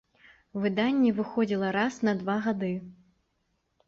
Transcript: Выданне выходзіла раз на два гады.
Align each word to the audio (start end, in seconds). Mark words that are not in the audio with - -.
Выданне 0.61 1.11
выходзіла 1.19 1.69
раз 1.75 1.99
на 2.09 2.13
два 2.21 2.37
гады. 2.47 2.73